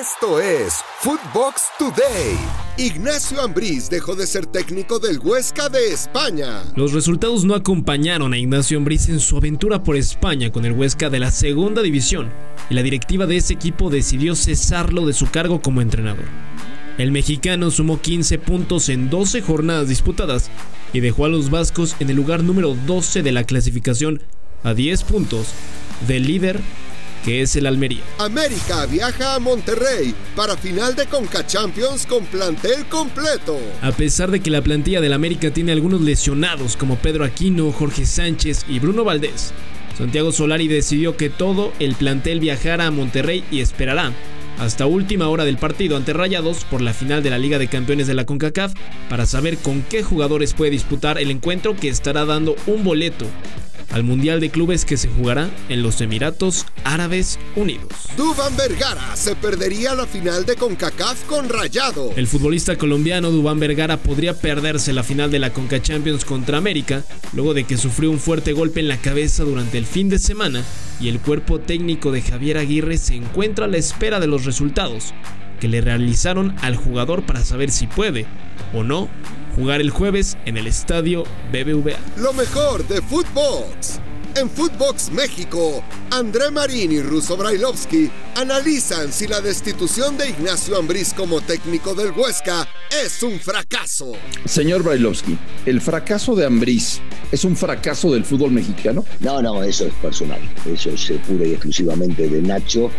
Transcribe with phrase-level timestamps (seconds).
[0.00, 2.36] Esto es Footbox Today.
[2.78, 6.64] Ignacio Ambriz dejó de ser técnico del Huesca de España.
[6.74, 11.10] Los resultados no acompañaron a Ignacio Ambriz en su aventura por España con el Huesca
[11.10, 12.30] de la Segunda División
[12.70, 16.24] y la directiva de ese equipo decidió cesarlo de su cargo como entrenador.
[16.98, 20.50] El mexicano sumó 15 puntos en 12 jornadas disputadas
[20.92, 24.22] y dejó a los vascos en el lugar número 12 de la clasificación
[24.64, 25.48] a 10 puntos
[26.08, 26.60] del líder
[27.24, 28.02] que es el Almería.
[28.18, 33.58] América viaja a Monterrey para final de Conca Champions con plantel completo.
[33.82, 38.04] A pesar de que la plantilla del América tiene algunos lesionados como Pedro Aquino, Jorge
[38.04, 39.52] Sánchez y Bruno Valdés,
[39.96, 44.12] Santiago Solari decidió que todo el plantel viajara a Monterrey y esperará
[44.58, 48.06] hasta última hora del partido ante Rayados por la final de la Liga de Campeones
[48.06, 48.74] de la CONCACAF
[49.08, 53.26] para saber con qué jugadores puede disputar el encuentro que estará dando un boleto
[53.94, 57.88] al Mundial de Clubes que se jugará en los Emiratos Árabes Unidos.
[58.16, 62.10] Dubán Vergara se perdería la final de CONCACAF con Rayado.
[62.16, 67.04] El futbolista colombiano Dubán Vergara podría perderse la final de la CONCA Champions contra América
[67.34, 70.64] luego de que sufrió un fuerte golpe en la cabeza durante el fin de semana
[71.00, 75.14] y el cuerpo técnico de Javier Aguirre se encuentra a la espera de los resultados
[75.60, 78.26] que le realizaron al jugador para saber si puede
[78.72, 79.08] o no
[79.56, 81.98] jugar el jueves en el estadio BBVA.
[82.16, 84.00] Lo mejor de Footbox.
[84.36, 91.14] En Footbox México, André Marín y Russo Brailovsky analizan si la destitución de Ignacio Ambriz
[91.14, 94.12] como técnico del Huesca es un fracaso.
[94.44, 99.04] Señor Brailovsky, ¿el fracaso de Ambriz es un fracaso del fútbol mexicano?
[99.20, 100.40] No, no, eso es personal.
[100.66, 102.90] Eso es pura y exclusivamente de Nacho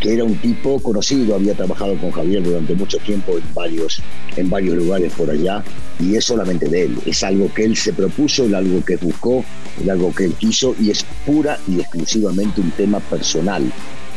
[0.00, 4.02] que era un tipo conocido, había trabajado con Javier durante mucho tiempo en varios,
[4.36, 5.62] en varios lugares por allá,
[5.98, 9.44] y es solamente de él, es algo que él se propuso, es algo que buscó,
[9.82, 13.64] es algo que él quiso, y es pura y exclusivamente un tema personal.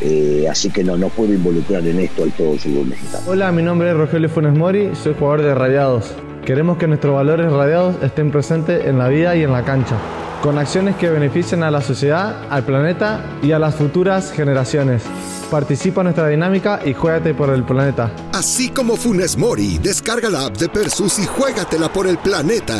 [0.00, 3.24] Eh, así que no, no puedo involucrar en esto al todo fútbol mexicano.
[3.28, 6.12] Hola, mi nombre es Rogelio Funes Mori, soy jugador de Radiados.
[6.44, 9.96] Queremos que nuestros valores radiados estén presentes en la vida y en la cancha
[10.42, 15.04] con acciones que beneficien a la sociedad, al planeta y a las futuras generaciones.
[15.50, 18.12] Participa en nuestra dinámica y juégate por el planeta.
[18.32, 22.76] Así como Funes Mori, descarga la app de Persus y juégatela por el planeta.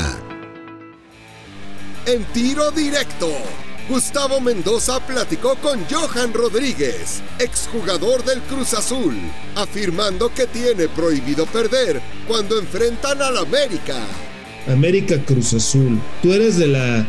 [2.05, 3.29] En tiro directo,
[3.89, 9.15] Gustavo Mendoza platicó con Johan Rodríguez, exjugador del Cruz Azul,
[9.55, 13.99] afirmando que tiene prohibido perder cuando enfrentan al América.
[14.67, 17.09] América Cruz Azul, tú eres de la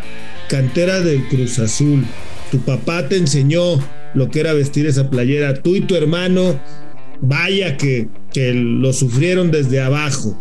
[0.49, 2.05] cantera del Cruz Azul.
[2.51, 3.79] Tu papá te enseñó
[4.13, 5.61] lo que era vestir esa playera.
[5.61, 6.59] Tú y tu hermano,
[7.21, 10.37] vaya que, que lo sufrieron desde abajo.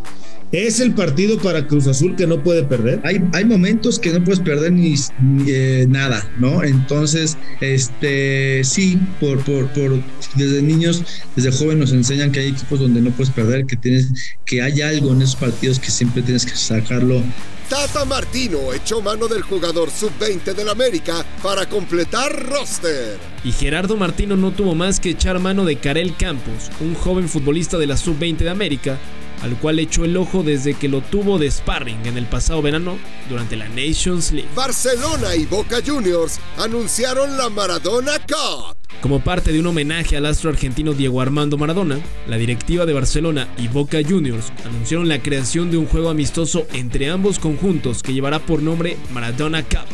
[0.52, 3.00] ¿Es el partido para Cruz Azul que no puede perder?
[3.04, 4.94] Hay, hay momentos que no puedes perder ni,
[5.46, 6.62] eh, nada, ¿no?
[6.62, 10.02] Entonces, este, sí, por, por, por,
[10.34, 11.04] desde niños,
[11.36, 14.12] desde joven nos enseñan que hay equipos donde no puedes perder, que tienes,
[14.44, 17.22] que hay algo en esos partidos que siempre tienes que sacarlo
[17.72, 23.18] Tata Martino echó mano del jugador sub-20 del América para completar roster.
[23.44, 27.78] Y Gerardo Martino no tuvo más que echar mano de Karel Campos, un joven futbolista
[27.78, 28.98] de la sub-20 de América,
[29.42, 32.96] al cual echó el ojo desde que lo tuvo de sparring en el pasado verano
[33.28, 34.48] durante la Nations League.
[34.54, 38.76] Barcelona y Boca Juniors anunciaron la Maradona Cup.
[39.00, 41.98] Como parte de un homenaje al astro argentino Diego Armando Maradona,
[42.28, 47.10] la directiva de Barcelona y Boca Juniors anunciaron la creación de un juego amistoso entre
[47.10, 49.86] ambos conjuntos que llevará por nombre Maradona Cup.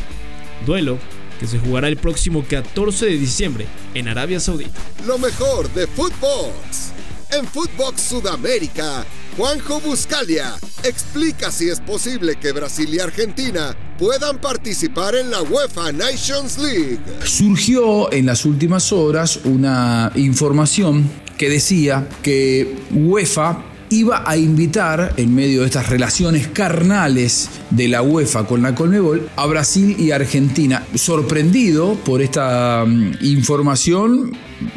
[0.67, 0.99] Duelo
[1.39, 4.79] que se jugará el próximo 14 de diciembre en Arabia Saudita.
[5.07, 6.93] Lo mejor de Footbox.
[7.31, 9.05] En Footbox Sudamérica,
[9.39, 15.93] Juanjo Buscalia explica si es posible que Brasil y Argentina puedan participar en la UEFA
[15.93, 16.99] Nations League.
[17.23, 25.35] Surgió en las últimas horas una información que decía que UEFA iba a invitar, en
[25.35, 30.87] medio de estas relaciones carnales de la UEFA con la Colmebol, a Brasil y Argentina.
[30.95, 34.37] Sorprendido por esta mm, información,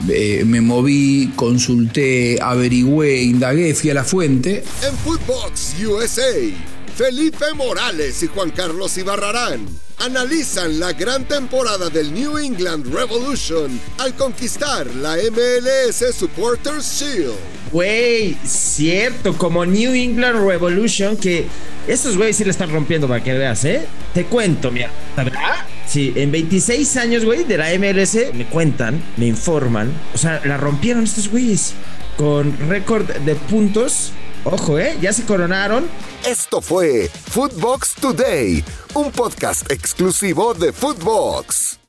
[0.09, 4.63] eh, me moví, consulté, averigüé, indagué, fui a la fuente.
[4.83, 6.31] En Footbox USA,
[6.95, 14.15] Felipe Morales y Juan Carlos Ibarrarán analizan la gran temporada del New England Revolution al
[14.15, 17.35] conquistar la MLS Supporters Shield.
[17.71, 21.45] Güey, cierto, como New England Revolution, que
[21.87, 23.85] estos güeyes sí le están rompiendo para que veas, ¿eh?
[24.13, 25.65] Te cuento, mierda, ¿verdad?
[25.87, 30.57] Sí, en 26 años, güey, de la MLS, me cuentan, me informan, o sea, la
[30.57, 31.73] rompieron estos güeyes
[32.17, 34.11] con récord de puntos.
[34.43, 34.97] Ojo, ¿eh?
[34.99, 35.87] Ya se coronaron.
[36.25, 38.63] Esto fue Footbox Today,
[38.95, 41.80] un podcast exclusivo de Footbox.